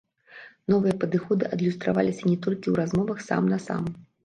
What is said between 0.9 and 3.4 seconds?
падыходы адлюстраваліся не толькі ў размовах